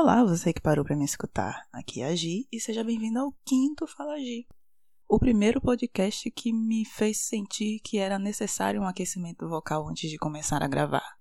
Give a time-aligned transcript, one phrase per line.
[0.00, 1.66] Olá, você que parou para me escutar.
[1.72, 4.46] Aqui é a Gi e seja bem-vindo ao quinto Fala Gi.
[5.08, 10.16] O primeiro podcast que me fez sentir que era necessário um aquecimento vocal antes de
[10.16, 11.18] começar a gravar.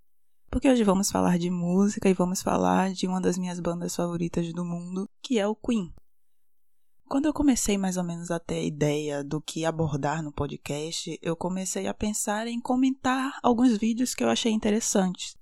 [0.52, 4.54] Porque hoje vamos falar de música e vamos falar de uma das minhas bandas favoritas
[4.54, 5.92] do mundo, que é o Queen.
[7.10, 11.36] Quando eu comecei mais ou menos a ter ideia do que abordar no podcast, eu
[11.36, 15.36] comecei a pensar em comentar alguns vídeos que eu achei interessantes.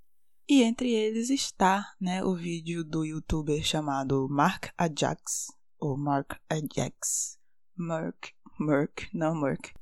[0.47, 5.47] E entre eles está né, o vídeo do youtuber chamado Mark Ajax,
[5.79, 7.39] ou Mark Ajax.
[7.75, 9.73] Merk, Merk, não Merk.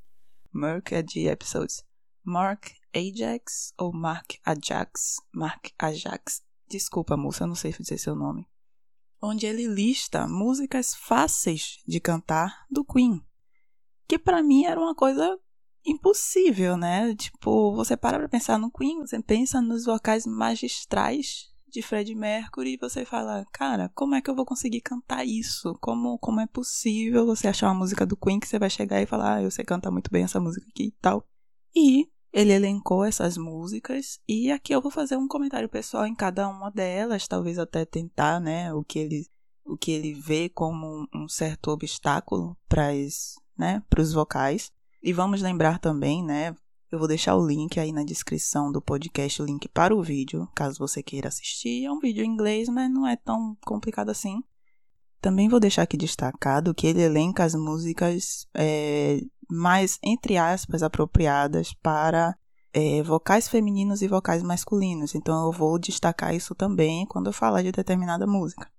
[0.50, 1.84] Merk é de episodes.
[2.24, 5.16] Mark Ajax ou Mark Ajax?
[5.34, 6.42] Mark Ajax.
[6.66, 8.48] Desculpa, moça, eu não sei dizer seu nome.
[9.20, 13.22] Onde ele lista músicas fáceis de cantar do Queen.
[14.08, 15.38] Que para mim era uma coisa
[15.84, 17.14] impossível, né?
[17.14, 22.74] Tipo, você para pra pensar no Queen, você pensa nos vocais magistrais de Fred Mercury
[22.74, 25.76] e você fala, cara, como é que eu vou conseguir cantar isso?
[25.80, 29.06] Como, como é possível você achar uma música do Queen que você vai chegar e
[29.06, 31.26] falar, ah, eu sei cantar muito bem essa música aqui e tal.
[31.74, 36.48] E ele elencou essas músicas e aqui eu vou fazer um comentário pessoal em cada
[36.48, 39.26] uma delas, talvez até tentar, né, o que ele
[39.66, 42.88] o que ele vê como um certo obstáculo para
[43.56, 44.70] né, os vocais.
[45.06, 46.56] E vamos lembrar também, né?
[46.90, 50.48] Eu vou deixar o link aí na descrição do podcast, o link para o vídeo,
[50.54, 51.84] caso você queira assistir.
[51.84, 54.42] É um vídeo em inglês, mas não é tão complicado assim.
[55.20, 61.74] Também vou deixar aqui destacado que ele elenca as músicas é, mais, entre aspas, apropriadas
[61.74, 62.34] para
[62.72, 65.14] é, vocais femininos e vocais masculinos.
[65.14, 68.73] Então eu vou destacar isso também quando eu falar de determinada música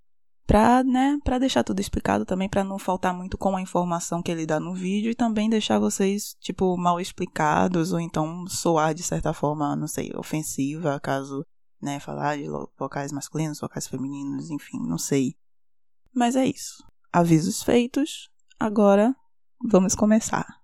[0.46, 4.32] para né, pra deixar tudo explicado também, para não faltar muito com a informação que
[4.32, 9.04] ele dá no vídeo e também deixar vocês, tipo, mal explicados ou então soar de
[9.04, 11.46] certa forma, não sei, ofensiva, caso,
[11.82, 15.36] né, falar de vocais masculinos, vocais femininos, enfim, não sei.
[16.14, 16.84] Mas é isso.
[17.12, 18.30] Avisos feitos,
[18.60, 19.16] agora
[19.68, 20.62] vamos começar.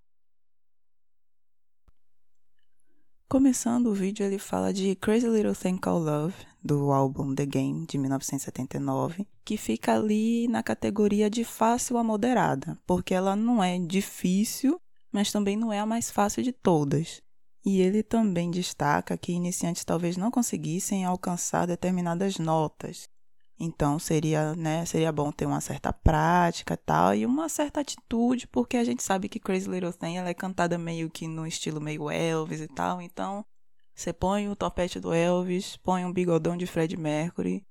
[3.27, 7.85] Começando o vídeo, ele fala de Crazy Little Thing Called Love, do álbum The Game,
[7.87, 13.79] de 1979, que fica ali na categoria de fácil a moderada, porque ela não é
[13.79, 14.79] difícil,
[15.11, 17.21] mas também não é a mais fácil de todas.
[17.65, 23.09] E ele também destaca que iniciantes talvez não conseguissem alcançar determinadas notas,
[23.63, 28.75] então seria, né, seria bom ter uma certa prática tal, e uma certa atitude, porque
[28.75, 32.09] a gente sabe que Crazy Little Thing ela é cantada meio que no estilo meio
[32.09, 33.45] Elvis e tal, então
[34.01, 37.63] você põe o topete do Elvis, põe um bigodão de Fred Mercury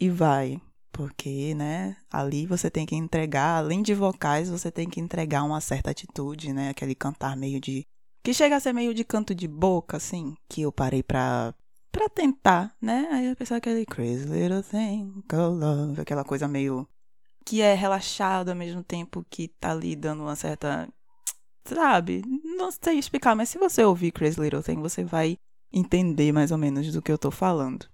[0.00, 0.60] e vai.
[0.90, 5.60] Porque, né, ali você tem que entregar, além de vocais, você tem que entregar uma
[5.60, 7.84] certa atitude, né, aquele cantar meio de
[8.22, 11.54] que chega a ser meio de canto de boca, assim, que eu parei pra,
[11.92, 13.06] pra tentar, né?
[13.12, 16.88] Aí eu pensava aquele crazy little thing called love, aquela coisa meio
[17.44, 20.88] que é relaxado ao mesmo tempo que tá ali dando uma certa
[21.66, 22.22] sabe?
[22.56, 25.38] Não sei explicar, mas se você ouvir Crazy Little Thing, você vai
[25.74, 27.86] entender mais ou menos do que eu tô falando.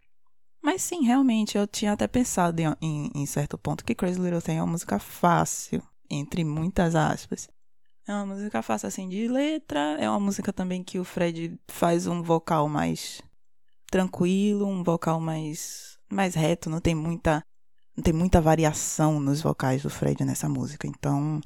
[0.63, 4.43] Mas sim, realmente, eu tinha até pensado em, em, em certo ponto que Crazy Little
[4.43, 7.49] Thing é uma música fácil, entre muitas aspas.
[8.07, 12.07] É uma música fácil assim de letra, é uma música também que o Fred faz
[12.07, 13.23] um vocal mais
[13.91, 17.43] tranquilo, um vocal mais mais reto, não tem muita
[17.97, 20.87] não tem muita variação nos vocais do Fred nessa música.
[20.87, 21.41] Então,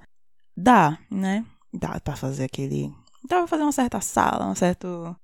[0.57, 1.45] dá, né?
[1.73, 2.93] Dá para fazer aquele,
[3.29, 5.15] dá pra fazer uma certa sala, um certo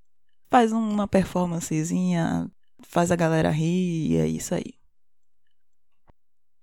[0.51, 2.51] faz uma performancezinha,
[2.83, 4.75] faz a galera rir e é isso aí.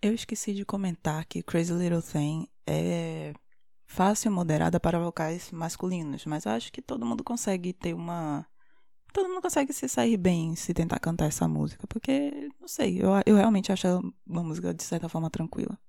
[0.02, 3.34] Eu esqueci de comentar que Crazy Little Thing é
[3.88, 8.46] fácil moderada para vocais masculinos, mas eu acho que todo mundo consegue ter uma
[9.14, 13.10] todo mundo consegue se sair bem se tentar cantar essa música, porque, não sei, eu,
[13.26, 13.88] eu realmente acho
[14.26, 15.80] uma música de certa forma tranquila.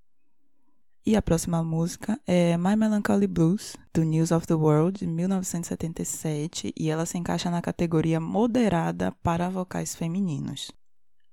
[1.08, 6.74] E a próxima música é My Melancholy Blues, do News of the World, de 1977,
[6.78, 10.70] e ela se encaixa na categoria moderada para vocais femininos.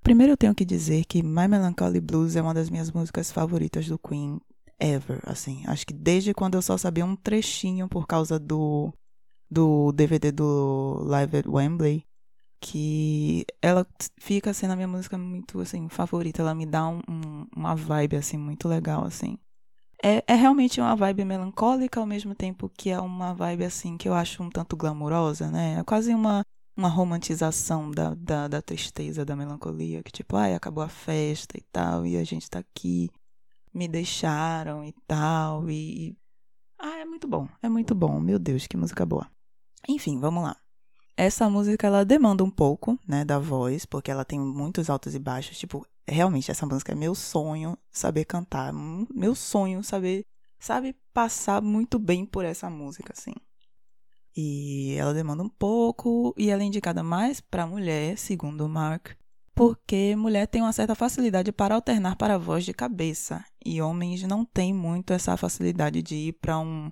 [0.01, 3.85] Primeiro eu tenho que dizer que My Melancholy Blues é uma das minhas músicas favoritas
[3.85, 4.39] do Queen
[4.79, 5.61] ever, assim.
[5.67, 8.93] Acho que desde quando eu só sabia um trechinho por causa do
[9.51, 12.05] do DVD do Live at Wembley,
[12.61, 13.85] que ela
[14.21, 16.41] fica sendo a minha música muito, assim, favorita.
[16.41, 19.37] Ela me dá um, um, uma vibe, assim, muito legal, assim.
[20.07, 24.07] É, é realmente uma vibe melancólica ao mesmo tempo que é uma vibe, assim, que
[24.07, 25.79] eu acho um tanto glamurosa, né?
[25.79, 26.45] É quase uma,
[26.77, 30.03] uma romantização da, da, da tristeza, da melancolia.
[30.03, 33.09] Que tipo, ai, acabou a festa e tal, e a gente tá aqui,
[33.73, 36.15] me deixaram e tal, e...
[36.77, 38.19] Ah, é muito bom, é muito bom.
[38.19, 39.27] Meu Deus, que música boa.
[39.89, 40.55] Enfim, vamos lá.
[41.17, 45.19] Essa música ela demanda um pouco, né, da voz, porque ela tem muitos altos e
[45.19, 45.57] baixos.
[45.57, 50.25] Tipo, realmente essa música é meu sonho saber cantar, meu sonho saber,
[50.59, 53.33] sabe, passar muito bem por essa música assim.
[54.35, 59.11] E ela demanda um pouco e ela é indicada mais para mulher, segundo o Mark,
[59.55, 64.23] porque mulher tem uma certa facilidade para alternar para a voz de cabeça e homens
[64.23, 66.91] não têm muito essa facilidade de ir para um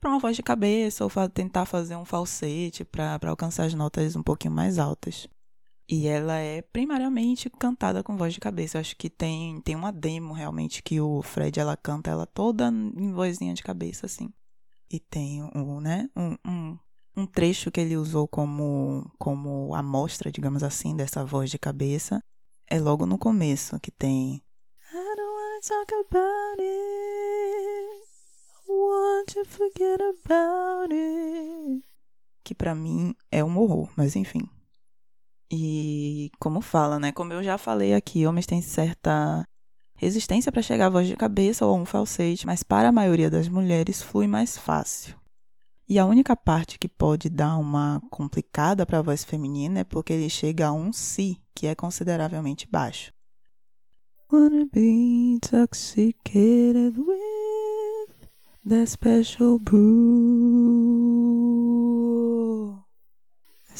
[0.00, 4.22] para uma voz de cabeça ou tentar fazer um falsete para alcançar as notas um
[4.22, 5.28] pouquinho mais altas.
[5.92, 8.76] E ela é primariamente cantada com voz de cabeça.
[8.76, 12.68] Eu acho que tem, tem uma demo realmente que o Fred ela canta ela toda
[12.68, 14.32] em vozinha de cabeça, assim.
[14.88, 16.78] E tem um, né, um, um,
[17.16, 22.22] um trecho que ele usou como, como amostra, digamos assim, dessa voz de cabeça.
[22.68, 24.36] É logo no começo que tem.
[24.92, 28.04] I don't wanna talk about it.
[28.68, 31.84] I want to forget about it.
[32.44, 34.48] Que para mim é um horror, mas enfim.
[35.50, 37.10] E como fala, né?
[37.10, 39.44] Como eu já falei aqui, homens têm certa
[39.96, 43.28] resistência para chegar à voz de cabeça ou a um falsete, mas para a maioria
[43.28, 45.14] das mulheres flui mais fácil.
[45.88, 50.12] E a única parte que pode dar uma complicada para a voz feminina é porque
[50.12, 53.12] ele chega a um si, que é consideravelmente baixo.
[54.32, 58.28] Wanna be intoxicated with
[58.68, 60.69] that special brew.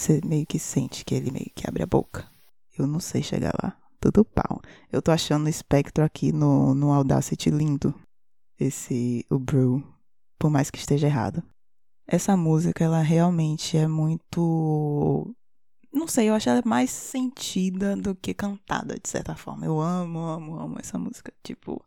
[0.00, 2.26] Você meio que sente que ele meio que abre a boca.
[2.78, 3.76] Eu não sei chegar lá.
[4.00, 4.62] Tudo pau.
[4.90, 7.94] Eu tô achando o espectro aqui no, no Audacity lindo.
[8.58, 9.84] Esse, o Brew.
[10.38, 11.42] Por mais que esteja errado.
[12.06, 15.34] Essa música, ela realmente é muito.
[15.92, 19.66] Não sei, eu acho ela mais sentida do que cantada, de certa forma.
[19.66, 21.30] Eu amo, amo, amo essa música.
[21.44, 21.84] Tipo,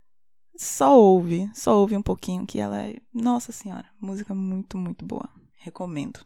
[0.55, 2.95] só ouve, só ouve um pouquinho que ela é.
[3.11, 5.27] Nossa Senhora, música muito, muito boa.
[5.55, 6.23] Recomendo.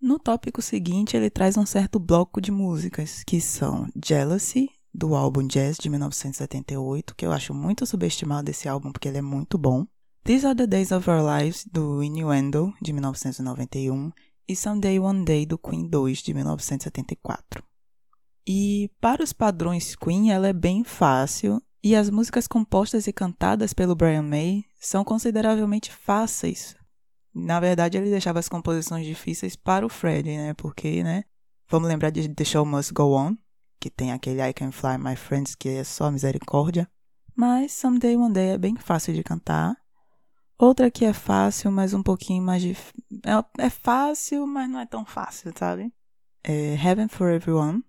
[0.00, 5.46] No tópico seguinte, ele traz um certo bloco de músicas, que são Jealousy, do álbum
[5.46, 9.86] Jazz de 1978, que eu acho muito subestimado esse álbum porque ele é muito bom.
[10.24, 14.10] These Are the Days of Our Lives, do Innuendo, de 1991,
[14.48, 17.62] e Someday One Day, do Queen 2, de 1974.
[18.46, 23.74] E para os padrões Queen, ela é bem fácil, e as músicas compostas e cantadas
[23.74, 26.79] pelo Brian May são consideravelmente fáceis
[27.34, 30.54] na verdade, ele deixava as composições difíceis para o Fred, né?
[30.54, 31.24] Porque, né?
[31.68, 33.36] Vamos lembrar de The Show Must Go On,
[33.78, 36.90] que tem aquele I Can Fly My Friends, que é só misericórdia.
[37.34, 39.76] Mas Someday One Day é bem fácil de cantar.
[40.58, 42.92] Outra que é fácil, mas um pouquinho mais difícil.
[43.24, 45.92] É, é fácil, mas não é tão fácil, sabe?
[46.44, 47.82] É Heaven for Everyone,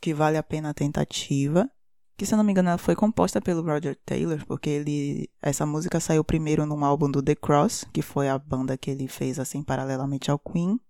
[0.00, 1.70] que vale a pena a tentativa
[2.16, 6.00] que se eu não me engano foi composta pelo Roger Taylor, porque ele essa música
[6.00, 9.62] saiu primeiro num álbum do The Cross, que foi a banda que ele fez assim
[9.62, 10.80] paralelamente ao Queen.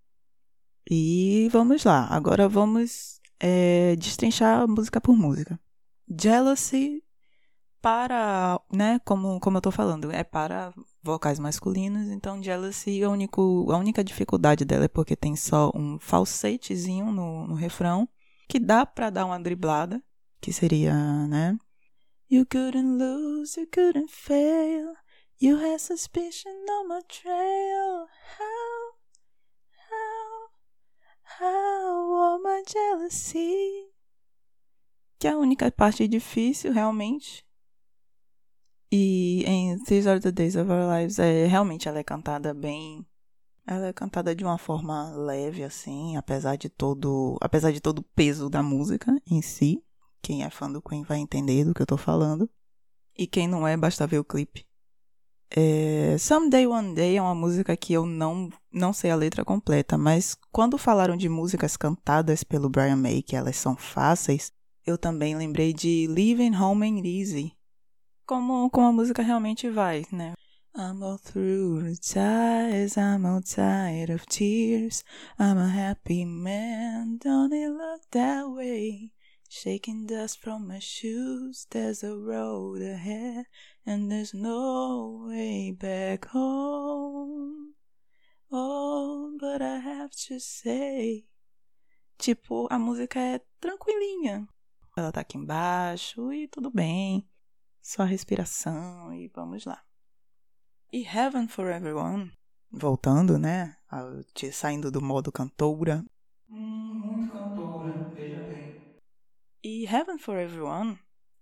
[0.89, 5.59] E vamos lá, agora vamos é, destrinchar música por música.
[6.09, 7.03] Jealousy
[7.81, 13.71] para, né, como, como eu tô falando, é para vocais masculinos, então Jealousy, a, único,
[13.71, 18.07] a única dificuldade dela é porque tem só um falsetezinho no, no refrão,
[18.47, 20.01] que dá para dar uma driblada,
[20.41, 20.93] que seria,
[21.27, 21.57] né?
[22.29, 24.95] You couldn't lose, you couldn't fail.
[25.39, 28.07] You had suspicion on my trail.
[28.37, 28.97] How,
[29.89, 30.49] how,
[31.39, 33.87] how, all my jealousy.
[35.19, 37.45] Que é a única parte difícil, realmente.
[38.91, 43.05] E em These Are the Days of Our Lives, é, realmente ela é cantada bem.
[43.65, 47.37] Ela é cantada de uma forma leve, assim, apesar de todo.
[47.39, 49.83] Apesar de todo o peso da música em si.
[50.27, 52.49] Quem é fã do Queen vai entender do que eu tô falando.
[53.17, 54.67] E quem não é, basta ver o clipe.
[55.49, 59.97] É, Someday One Day é uma música que eu não, não sei a letra completa,
[59.97, 64.51] mas quando falaram de músicas cantadas pelo Brian May, que elas são fáceis,
[64.85, 67.53] eu também lembrei de Living Home and Easy.
[68.25, 70.33] Como, como a música realmente vai, né?
[70.75, 75.05] I'm all through the ties, I'm all tired of tears.
[75.39, 79.13] I'm a happy man, don't it look that way?
[79.49, 83.45] Shaking dust from my shoes, there's a road ahead,
[83.85, 87.73] and there's no way back home.
[88.51, 91.25] Oh, but I have to say.
[92.17, 94.47] Tipo, a música é tranquilinha.
[94.97, 97.25] Ela tá aqui embaixo e tudo bem.
[97.81, 99.81] Só respiração e vamos lá.
[100.91, 102.31] E Heaven for Everyone,
[102.69, 103.77] voltando, né?
[104.51, 106.03] Saindo do modo cantora.
[106.49, 107.66] Hum, cantora.
[109.63, 110.97] E Heaven for Everyone,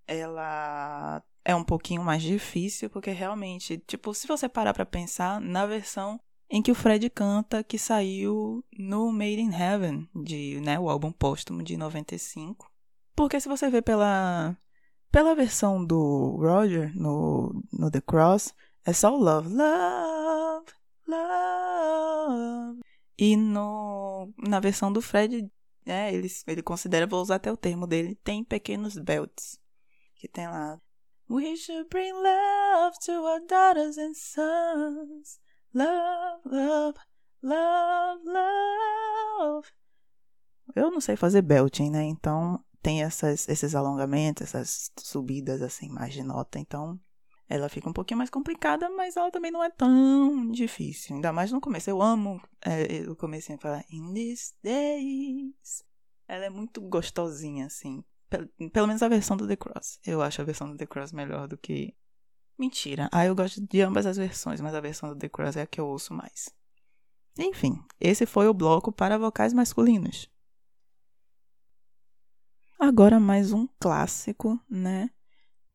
[0.08, 5.66] ela é um pouquinho mais difícil, porque realmente, tipo, se você parar pra pensar na
[5.66, 6.20] versão
[6.50, 11.12] em que o Fred canta, que saiu no Made in Heaven, de, né, o álbum
[11.12, 12.72] póstumo de 95.
[13.16, 14.58] Porque se você vê pela,
[15.12, 18.54] pela versão do Roger no, no The Cross,
[18.86, 20.66] é só o love, love,
[21.08, 22.80] love.
[23.18, 25.50] E no, na versão do Fred,
[25.86, 29.60] é, ele, ele considera, vou usar até o termo dele, tem pequenos belts.
[30.16, 30.82] Que tem lá.
[31.30, 35.40] We should bring love to our daughters and sons.
[35.74, 37.00] Love, love,
[37.42, 39.68] love, love.
[40.76, 42.04] Eu não sei fazer belting, né?
[42.04, 46.60] Então tem essas, esses alongamentos, essas subidas assim mais de nota.
[46.60, 47.00] Então
[47.48, 51.16] ela fica um pouquinho mais complicada, mas ela também não é tão difícil.
[51.16, 51.90] Ainda mais no começo.
[51.90, 55.84] Eu amo é, o começo de falar In these days.
[56.28, 58.04] Ela é muito gostosinha, assim.
[58.30, 60.00] Pelo, pelo menos a versão do The Cross.
[60.06, 61.96] Eu acho a versão do The Cross melhor do que.
[62.58, 63.10] Mentira.
[63.12, 65.68] Ah, eu gosto de ambas as versões, mas a versão do The Cross é a
[65.68, 66.50] que eu ouço mais.
[67.38, 70.32] Enfim, esse foi o bloco para vocais masculinos.
[72.80, 75.10] Agora mais um clássico, né?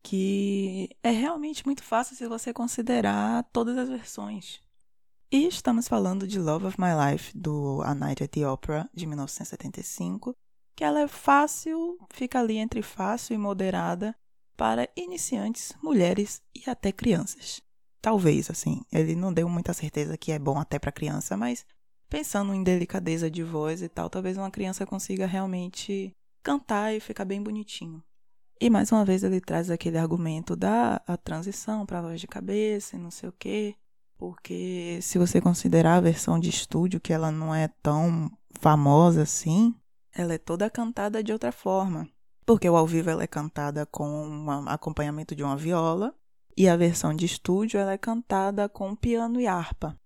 [0.03, 4.59] Que é realmente muito fácil se você considerar todas as versões.
[5.31, 9.05] E estamos falando de Love of My Life, do A Night at the Opera, de
[9.05, 10.35] 1975,
[10.75, 14.13] que ela é fácil, fica ali entre fácil e moderada
[14.57, 17.61] para iniciantes, mulheres e até crianças.
[18.01, 21.65] Talvez, assim, ele não deu muita certeza que é bom até para criança, mas
[22.09, 27.23] pensando em delicadeza de voz e tal, talvez uma criança consiga realmente cantar e ficar
[27.23, 28.03] bem bonitinho.
[28.61, 32.95] E mais uma vez ele traz aquele argumento da a transição para voz de cabeça
[32.95, 33.75] e não sei o quê.
[34.19, 39.73] Porque se você considerar a versão de estúdio, que ela não é tão famosa assim,
[40.13, 42.07] ela é toda cantada de outra forma.
[42.45, 46.13] Porque o ao vivo ela é cantada com um acompanhamento de uma viola
[46.55, 49.99] e a versão de estúdio ela é cantada com piano e harpa.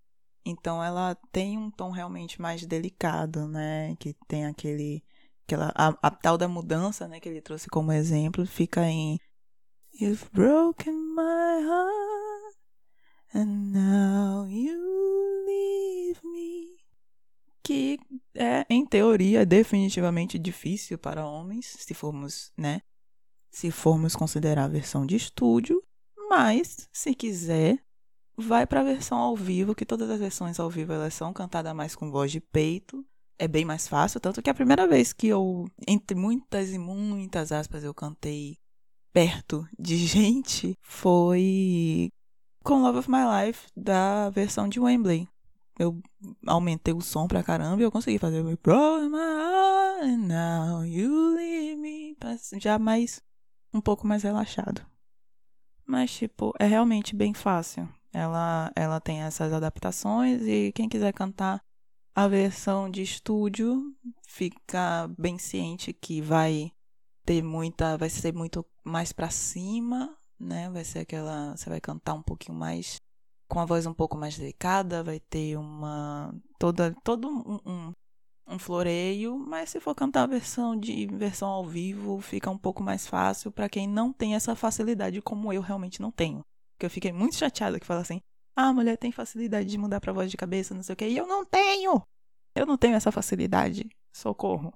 [0.45, 3.97] Então ela tem um tom realmente mais delicado, né?
[3.99, 5.03] Que tem aquele
[5.45, 9.19] aquela a, a, tal da mudança, né, que ele trouxe como exemplo, fica em
[9.99, 12.55] You've broken my heart
[13.33, 16.75] and now you leave me.
[17.63, 17.97] Que
[18.33, 22.81] é, em teoria, definitivamente difícil para homens, se formos, né,
[23.49, 25.81] se formos considerar a versão de estúdio,
[26.29, 27.79] mas se quiser,
[28.35, 31.73] vai para a versão ao vivo, que todas as versões ao vivo elas são cantadas
[31.73, 33.05] mais com voz de peito
[33.37, 37.51] é bem mais fácil, tanto que a primeira vez que eu, entre muitas e muitas
[37.51, 38.57] aspas, eu cantei
[39.13, 42.09] perto de gente foi
[42.63, 45.27] com Love of My Life da versão de Wembley.
[45.77, 46.01] Eu
[46.47, 48.41] aumentei o som pra caramba e eu consegui fazer
[50.01, 52.15] and now you leave me
[52.57, 53.21] já mais
[53.73, 54.85] um pouco mais relaxado.
[55.85, 57.87] Mas tipo, é realmente bem fácil.
[58.11, 61.61] Ela ela tem essas adaptações e quem quiser cantar
[62.15, 63.93] a versão de estúdio
[64.25, 66.71] fica bem ciente que vai
[67.25, 70.69] ter muita, vai ser muito mais para cima, né?
[70.69, 73.01] Vai ser aquela, você vai cantar um pouquinho mais
[73.49, 77.93] com a voz um pouco mais delicada, vai ter uma toda todo um, um,
[78.47, 82.81] um floreio, mas se for cantar a versão de versão ao vivo, fica um pouco
[82.81, 86.45] mais fácil para quem não tem essa facilidade como eu realmente não tenho.
[86.73, 88.21] Porque eu fiquei muito chateada que fala assim:
[88.55, 91.09] ah, a mulher tem facilidade de mudar pra voz de cabeça, não sei o quê.
[91.09, 92.01] E eu não tenho!
[92.55, 93.89] Eu não tenho essa facilidade.
[94.13, 94.73] Socorro.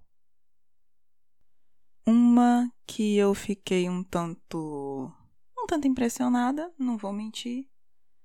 [2.06, 5.10] Uma que eu fiquei um tanto.
[5.58, 7.70] um tanto impressionada, não vou mentir,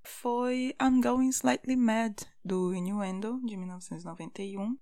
[0.02, 4.76] foi I'm Going Slightly Mad, do Innuendo, de 1991.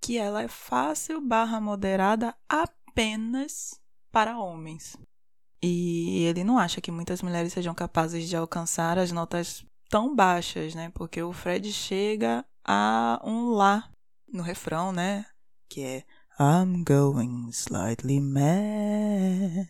[0.00, 3.80] Que ela é fácil barra moderada apenas
[4.10, 4.96] para homens.
[5.62, 10.74] E ele não acha que muitas mulheres sejam capazes de alcançar as notas tão baixas,
[10.74, 10.90] né?
[10.94, 13.90] Porque o Fred chega a um Lá
[14.32, 15.26] no refrão, né?
[15.68, 16.04] Que é
[16.38, 19.68] I'm going slightly mad.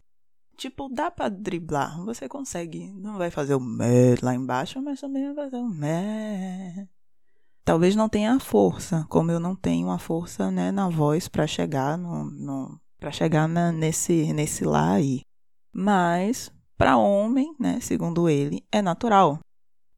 [0.56, 2.92] Tipo, dá pra driblar, você consegue.
[2.94, 6.88] Não vai fazer o mad lá embaixo, mas também vai fazer o mad.
[7.64, 11.48] Talvez não tenha a força, como eu não tenho a força, né, na voz para
[11.48, 15.22] chegar no, no para chegar na, nesse nesse lá aí.
[15.72, 19.40] Mas para homem, né, segundo ele, é natural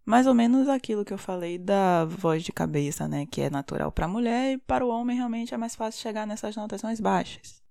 [0.09, 3.93] mais ou menos aquilo que eu falei da voz de cabeça, né, que é natural
[3.93, 6.99] para a mulher e para o homem realmente é mais fácil chegar nessas notas mais
[6.99, 7.63] baixas.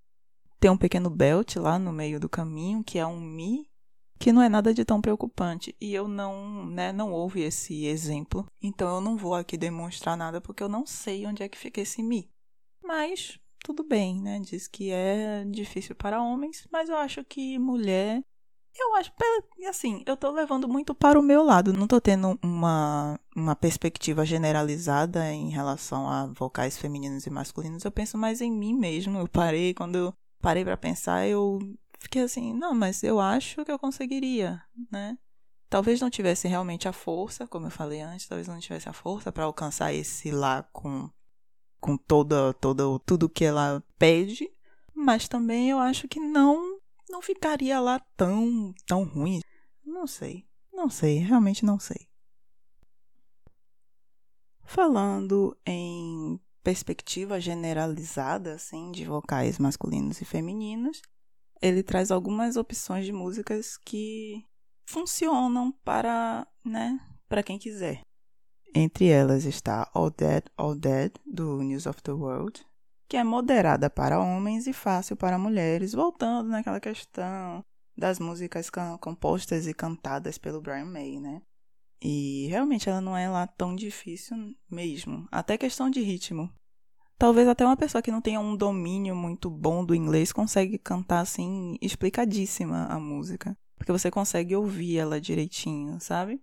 [0.60, 3.67] Tem um pequeno belt lá no meio do caminho, que é um mi,
[4.20, 5.75] que não é nada de tão preocupante.
[5.82, 10.39] E eu não, né, não houve esse exemplo, então eu não vou aqui demonstrar nada
[10.39, 12.29] porque eu não sei onde é que fica esse mi.
[12.84, 14.39] Mas tudo bem, né?
[14.41, 18.24] Diz que é difícil para homens, mas eu acho que mulher
[18.79, 19.12] eu acho,
[19.67, 21.74] assim, eu tô levando muito para o meu lado.
[21.74, 27.84] Não tô tendo uma, uma perspectiva generalizada em relação a vocais femininos e masculinos.
[27.84, 29.17] Eu penso mais em mim mesmo.
[29.17, 31.60] Eu parei quando eu parei para pensar, eu
[32.00, 35.17] fiquei assim, não, mas eu acho que eu conseguiria, né?
[35.69, 39.31] Talvez não tivesse realmente a força, como eu falei antes, talvez não tivesse a força
[39.31, 41.10] para alcançar esse lá com
[41.79, 44.50] com toda toda tudo que ela pede,
[44.96, 46.76] mas também eu acho que não
[47.09, 49.39] não ficaria lá tão tão ruim.
[49.85, 52.07] Não sei, não sei, realmente não sei.
[54.63, 61.01] Falando em perspectiva generalizada assim de vocais masculinos e femininos,
[61.61, 64.45] ele traz algumas opções de músicas que
[64.85, 66.99] funcionam para, né,
[67.29, 68.01] para quem quiser.
[68.75, 72.66] Entre elas está All Dead, All Dead, do News of the World,
[73.07, 77.63] que é moderada para homens e fácil para mulheres, voltando naquela questão
[77.97, 81.41] das músicas compostas e cantadas pelo Brian May, né?
[82.01, 84.37] E realmente ela não é lá tão difícil
[84.69, 85.27] mesmo.
[85.31, 86.51] Até questão de ritmo.
[87.17, 91.21] Talvez até uma pessoa que não tenha um domínio muito bom do inglês consegue cantar
[91.21, 93.57] assim explicadíssima a música.
[93.75, 96.39] Porque você consegue ouvir ela direitinho, sabe?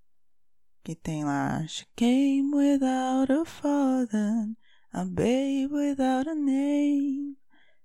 [0.83, 4.49] Que tem lá She came without a father,
[4.95, 7.37] a babe without a name.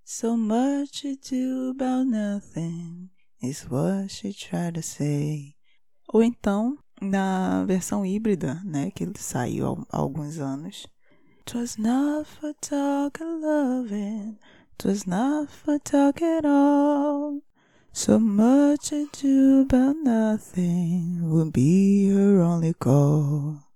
[0.04, 3.10] So much to do about nothing
[3.42, 5.56] is what she tried to say.
[6.14, 10.86] Ou então, na versão híbrida, né, que saiu há alguns anos.
[11.46, 14.38] Twas not for talk and loving,
[14.78, 17.42] twas not for talk at all.
[17.92, 23.69] So much ado about nothing would be her only call.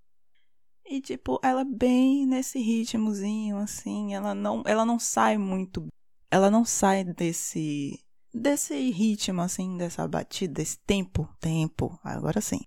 [0.93, 5.88] E tipo, ela bem nesse ritmozinho assim, ela não, ela não sai muito,
[6.29, 8.00] ela não sai desse
[8.31, 12.59] desse ritmo assim, dessa batida, desse tempo, tempo, agora sim.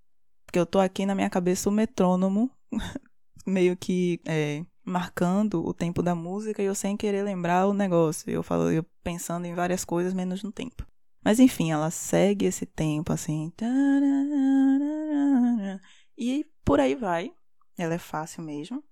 [0.45, 2.51] Porque eu tô aqui na minha cabeça o metrônomo,
[3.47, 8.29] meio que é, marcando o tempo da música e eu sem querer lembrar o negócio.
[8.29, 10.85] Eu falo, eu pensando em várias coisas menos no tempo.
[11.25, 13.53] Mas enfim, ela segue esse tempo assim.
[16.19, 17.33] E por aí vai.
[17.77, 18.83] Ela é fácil mesmo.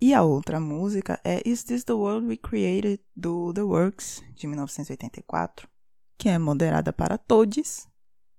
[0.00, 4.46] E a outra música é Is This the World We Created do The Works, de
[4.46, 5.68] 1984,
[6.16, 7.88] que é moderada para todos,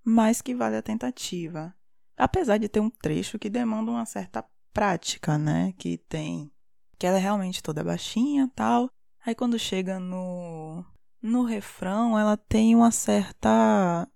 [0.03, 1.75] mas que vale a tentativa
[2.19, 5.73] apesar de ter um trecho que demanda uma certa prática, né?
[5.77, 6.51] Que tem.
[6.99, 8.91] Que ela é realmente toda baixinha tal.
[9.25, 10.85] Aí quando chega no.
[11.21, 14.07] No refrão, ela tem uma certa.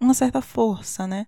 [0.00, 1.26] Uma certa força, né?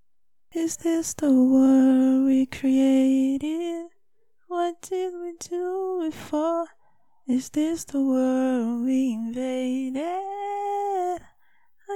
[0.55, 3.89] Is this the world we created?
[4.49, 6.67] What did we do before?
[7.27, 11.21] Is this the world we invaded?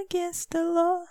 [0.04, 1.04] Against the law?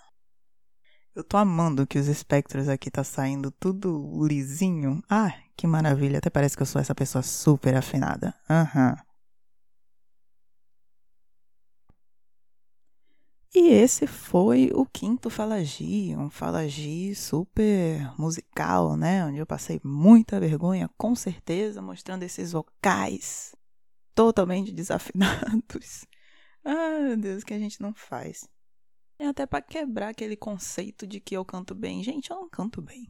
[1.16, 5.02] Eu tô amando que os espectros aqui tá saindo tudo lisinho.
[5.10, 6.20] Ah, que maravilha.
[6.20, 8.36] Até parece que eu sou essa pessoa super afinada.
[8.50, 8.92] Aham.
[8.92, 9.09] Uhum.
[13.54, 19.26] E esse foi o quinto Falagi, um Falagi super musical, né?
[19.26, 23.56] Onde eu passei muita vergonha, com certeza, mostrando esses vocais
[24.14, 26.06] totalmente desafinados.
[26.62, 28.46] Ah, Deus, que a gente não faz.
[29.18, 32.04] É até para quebrar aquele conceito de que eu canto bem.
[32.04, 33.08] Gente, eu não canto bem.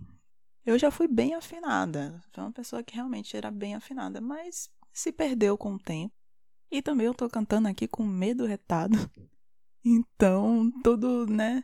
[0.63, 2.23] Eu já fui bem afinada.
[2.31, 6.13] Foi uma pessoa que realmente era bem afinada, mas se perdeu com o tempo.
[6.69, 8.97] E também eu tô cantando aqui com medo retado.
[9.83, 11.63] Então, tudo, né?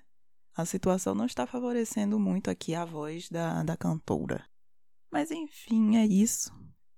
[0.55, 4.45] A situação não está favorecendo muito aqui a voz da, da cantora.
[5.11, 6.51] Mas enfim, é isso.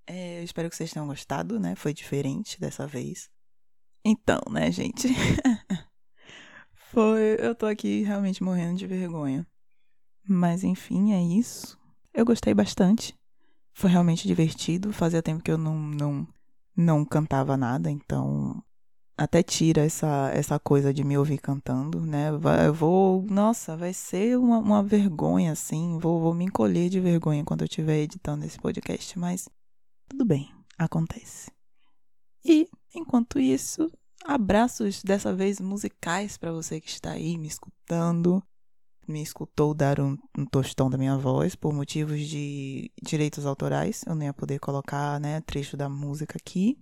[0.05, 1.75] É, eu espero que vocês tenham gostado, né?
[1.75, 3.29] Foi diferente dessa vez.
[4.05, 5.07] Então, né, gente?
[6.91, 7.35] Foi.
[7.39, 9.45] Eu tô aqui realmente morrendo de vergonha.
[10.23, 11.77] Mas enfim, é isso.
[12.13, 13.15] Eu gostei bastante.
[13.73, 14.93] Foi realmente divertido.
[14.93, 16.27] Fazia tempo que eu não, não,
[16.75, 18.63] não cantava nada, então
[19.17, 22.29] até tira essa, essa coisa de me ouvir cantando, né?
[22.65, 23.23] Eu vou.
[23.23, 25.97] Nossa, vai ser uma, uma vergonha, assim.
[25.97, 29.49] Vou, vou me encolher de vergonha quando eu estiver editando esse podcast, mas
[30.07, 31.51] tudo bem, acontece.
[32.45, 33.91] E, enquanto isso,
[34.25, 38.43] Abraços dessa vez musicais para você que está aí me escutando.
[39.07, 44.03] Me escutou dar um, um, tostão da minha voz por motivos de direitos autorais.
[44.05, 46.77] Eu nem ia poder colocar, né, trecho da música aqui.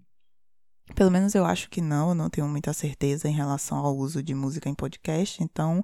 [0.94, 4.22] Pelo menos eu acho que não, eu não tenho muita certeza em relação ao uso
[4.22, 5.84] de música em podcast, então,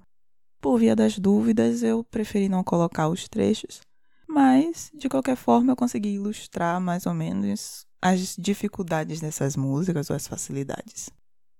[0.60, 3.82] por via das dúvidas, eu preferi não colocar os trechos.
[4.28, 10.16] Mas, de qualquer forma, eu consegui ilustrar mais ou menos as dificuldades dessas músicas ou
[10.16, 11.10] as facilidades.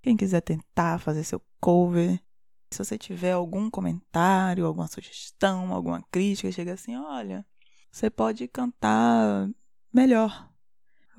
[0.02, 2.20] Quem quiser tentar fazer seu cover,
[2.72, 7.46] se você tiver algum comentário, alguma sugestão, alguma crítica, chega assim, olha,
[7.92, 9.50] você pode cantar
[9.94, 10.51] melhor.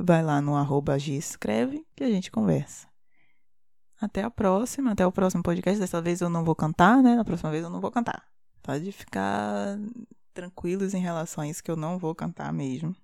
[0.04, 2.88] Vai lá no arroba escreve que a gente conversa.
[4.00, 5.78] Até a próxima, até o próximo podcast.
[5.78, 7.14] Dessa vez eu não vou cantar, né?
[7.14, 8.26] Na próxima vez eu não vou cantar.
[8.60, 9.78] Pode ficar
[10.34, 12.96] tranquilos em relação a isso que eu não vou cantar mesmo.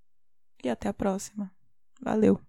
[0.62, 1.48] E até a próxima.
[2.02, 2.47] Valeu!